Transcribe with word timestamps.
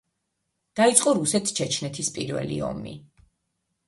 დაიწყო 0.79 1.11
რუსეთ–ჩეჩნეთის 1.17 2.09
პირველი 2.15 2.57
ომი. 2.69 2.95